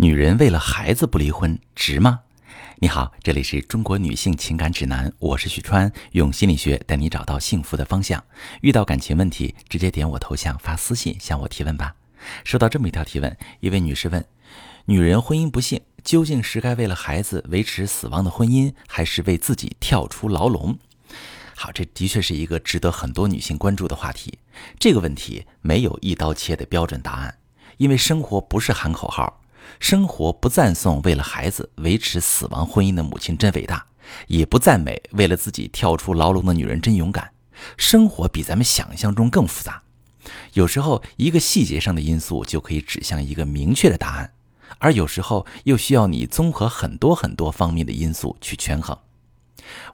[0.00, 2.20] 女人为了孩子不离婚值吗？
[2.76, 8.22] 你好，这里是中国女性情感指南，我是许川，用心理学带你找到幸福的方向。
[8.60, 11.96] 遇到感情问题，直接点我头像发私信向我提问吧。
[12.44, 14.24] 收到这么一条提问，一位女士问：
[14.84, 20.78] 女人婚姻不幸，究竟是该为了孩子维持死亡的婚姻，还是为自己跳出牢笼？
[21.56, 24.38] 好，这的确是一个值得很多女性关注的话题。
[24.78, 27.36] 这个问题没有一刀切的标准答案，
[27.78, 29.40] 因为生活不是喊口号。
[29.80, 33.86] 生活不赞颂为了孩子维持死亡婚姻的母亲真伟大，
[34.26, 37.30] 也不赞美为了自己跳出牢笼的女人真勇敢。
[37.76, 39.82] 生活比咱们想象中更复杂，
[40.52, 44.32] 有时候一个细节上的因素就可以指向一个明确的答案，
[44.78, 48.96] 而有时候又需要你综合很多很多方面的因素去权衡。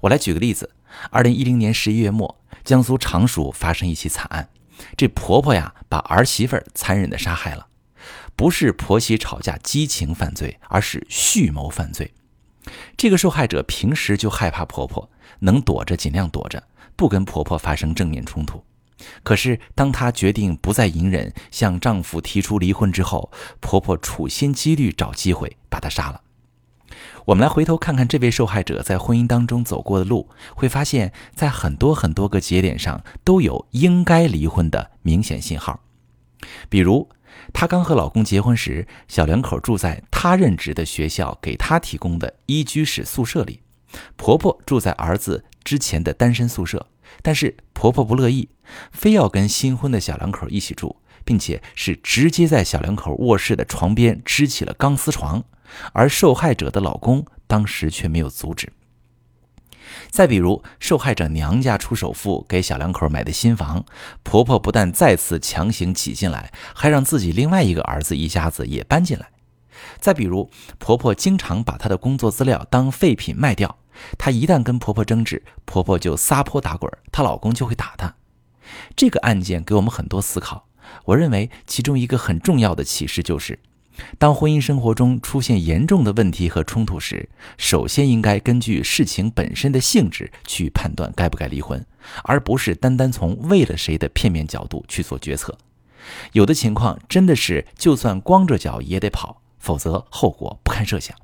[0.03, 0.71] 我来举个例子：
[1.11, 4.49] 二零一零年十一月末，江苏常熟发生一起惨案，
[4.97, 7.67] 这婆婆呀把儿媳妇残忍地杀害了。
[8.37, 12.13] 不是婆媳吵架激情犯罪，而是蓄谋犯罪。
[12.97, 15.09] 这个受害者平时就害怕婆婆，
[15.41, 16.63] 能躲着尽量躲着，
[16.97, 18.65] 不跟婆婆发生正面冲突。
[19.23, 26.23] 可是当她决定不再隐忍，向丈夫提出离婚之后，婆婆处心积虑找机会把她杀了。
[27.27, 35.81] 我们来回头看看这位受害者在婚姻当中走过的路，会发现，在很多很多个节点上都有应该离婚的明显信号，
[36.69, 37.09] 比如。
[37.53, 43.61] 她刚和老公结婚时，小两口住在她任职的学校给她提供的一居室宿舍里，
[44.17, 46.87] 婆婆住在儿子之前的单身宿舍。
[47.23, 48.49] 但是婆婆不乐意，
[48.91, 55.45] 非要跟新婚的小两口一起住，并且是直接在小两口卧室的床边支起了钢丝床，
[55.93, 58.73] 而受害者的老公当时却没有阻止。
[60.11, 63.85] 再比如，受害者娘家出首付给小两口买的新房，
[64.23, 69.31] 婆婆不但再次强行挤进来，还让自己另外一个儿子一家子也搬进来。
[69.99, 73.79] 再比如，婆婆经常把她的工作资料当废品卖掉，
[74.17, 78.15] 她一旦跟婆婆争执，婆婆就撒泼打滚，她老公就会打她。
[78.97, 80.69] 这个案件给我们很多思考，
[81.07, 83.59] 我认为其中一个很重要的启示就是。
[84.19, 91.85] 当婚姻生活中出现严重的问题和冲突时，首先应该根据事情本身的性质去判断该不该离婚，
[92.25, 95.57] 而不是单单从为了谁的片面角度去做决策。
[96.33, 101.17] 有的情况真的是就算光着脚也得跑，否则后果不堪设想。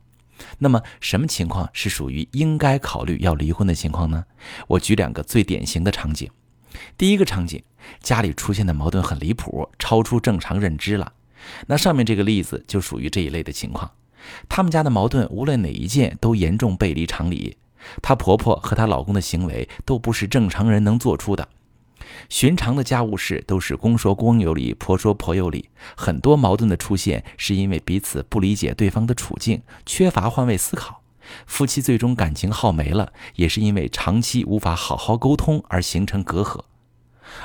[0.58, 4.24] 那么，什么情况是属于应该考虑要离婚的情况呢？
[4.68, 6.30] 我举两个最典型的场景。
[6.96, 7.62] 第一个场景，
[8.00, 11.12] 家里出现的矛盾很离谱，超出正常认知了。
[11.66, 13.90] 那上面这个例子就属于这一类的情况，
[14.48, 17.56] 他们家的矛盾无论哪一件都严重背离常理，
[18.02, 21.48] 她婆婆和她老公的行为都不是正常人能做出的。
[22.28, 31.02] 寻常的家务事都是公说公有理，婆说婆有理，很多矛盾的出现是因为彼此不理解对方的处境，缺乏换位思考，
[31.46, 36.60] 夫妻最终感情耗没了，也是因为长期无法好好沟通而形成隔阂。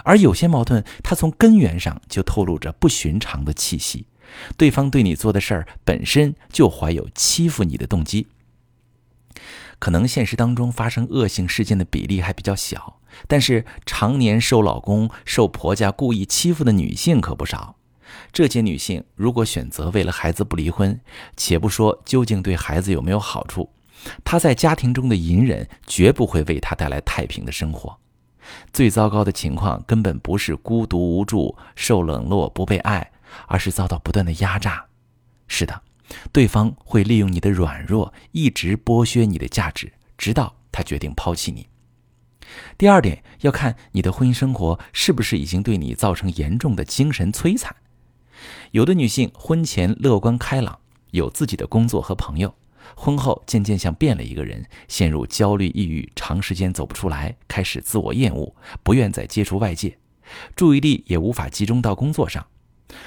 [0.03, 4.07] 而有些矛盾，它从根源上就透露着不寻常的气息，
[4.57, 8.27] 对方对你做的事儿本身就怀有欺负你的动机。
[9.77, 17.75] 可能现实当中发生恶性事件的比例还比较小，但是常年受老公、受婆家故意欺负的女性可不少。
[18.31, 20.99] 这些女性如果选择为了孩子不离婚，
[21.35, 23.69] 且不说究竟对孩子有没有好处，
[24.23, 27.99] 她在家庭中的隐忍绝不会为她带来太平的生活。
[28.71, 33.11] 最糟糕的情况根本不是孤独无助、受冷落、不被爱，
[33.47, 34.85] 而是遭到不断的压榨。
[35.47, 35.81] 是的，
[36.31, 41.67] 对方会利用你的软弱，一直剥削你的价值，直到他决定抛弃你。
[42.77, 47.75] 第二点，要看你的婚姻生活是不是已经对你造成严重的精神摧残。
[48.71, 50.79] 有的女性婚前乐观开朗，
[51.11, 52.53] 有自己的工作和朋友。
[52.95, 58.53] 婚后渐渐像变了一个人，陷入焦虑、抑郁，长时间走不出来，开始自我厌恶，
[58.83, 59.97] 不愿再接触外界，
[60.55, 62.45] 注意力也无法集中到工作上，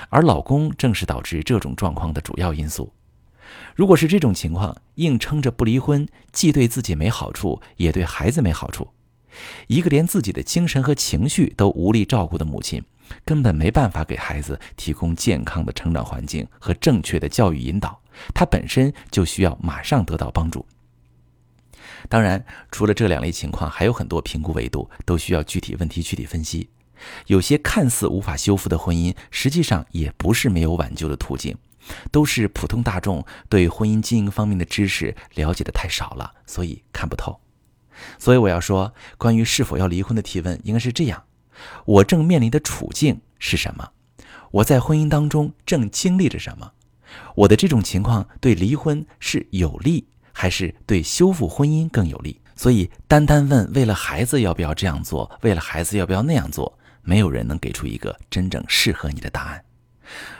[0.09, 2.93] 而老公正是导致这种状况的主要因素。
[3.75, 8.89] 如果是这种情况，硬撑着不离婚，既对自己没好处，也对孩子没好处。
[9.69, 12.83] 一个连自己的精神和情绪都无力照顾的母亲，
[13.25, 17.99] 根本没办法给孩子提供健康的成长环境和正确的教育引导。
[18.35, 20.67] 他本身就需要马上得到帮助。
[22.09, 26.71] 当然，除了这两类情况，还有很多评估维度都需要具体问题具体分析。
[27.27, 31.57] 有些看似无法修复的婚姻，实际上也不是没有挽救的途径，
[32.11, 37.41] 都是普通大众对婚姻经营方面的知识了解的太少了，所以看不透。
[38.19, 41.25] 所以我要说，关于是否要离婚的提问，应该是这样：
[41.85, 43.91] 我正面临的处境是什么？
[44.53, 46.73] 我在婚姻当中正经历着什么？
[47.35, 52.41] 我的这种情况对离婚是有利，还是对修复婚姻更有利？
[52.57, 59.65] 所以，单单问为了孩子要不要这样做，为了孩子要不要那样做，没有人能给出一个真正适合你的答案。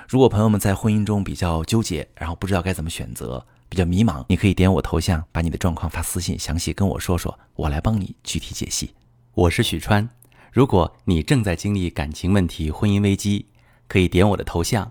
[0.09, 8.93] 如果朋友们在婚姻中比较纠结，然后不知道该怎么选择，比较迷茫，你可以点我头像，把你的状况发私信，详细跟我说说，我来帮你具体解析。
[9.35, 10.09] 我是许川，
[10.51, 13.47] 如果你正在经历感情问题、婚姻危机，
[13.87, 14.91] 可以点我的头像，